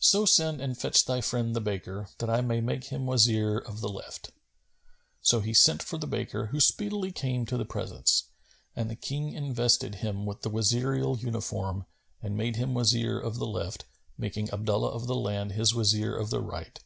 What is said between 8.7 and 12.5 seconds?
and the King invested him with the Wazirial uniform and